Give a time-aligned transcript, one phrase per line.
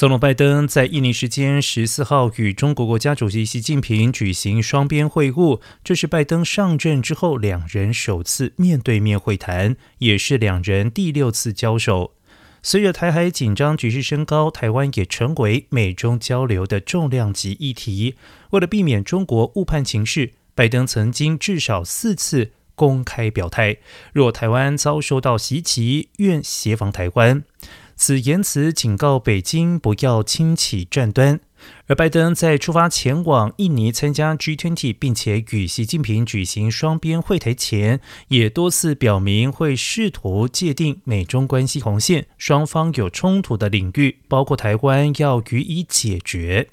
[0.00, 12.14] 总统拜登在印尼时间十四号与中国国家主席习近平举行双边会晤，这是拜登上任之后两人首次面对面会谈，也是两人第六次交手。
[12.62, 18.14] 随着台海紧张局势升高，台湾也成为美中交流的重量级议题。
[18.52, 23.76] 为了避免中国误判情势，拜登曾经至少四次公开表态，
[24.14, 27.44] 若台湾遭受到袭击，愿协防台湾。
[28.02, 31.38] 此言辞警告北京不要轻启战端，
[31.86, 46.70] 而拜登在出发前往印尼参加 G20，并且与习近平举行双边会谈前，也多次表明会试图界定美中关系红线，双方有冲突的领域，包括台湾，要予以解决。